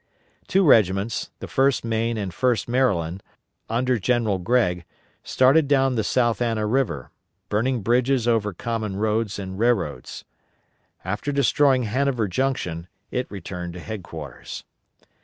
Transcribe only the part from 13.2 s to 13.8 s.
returned to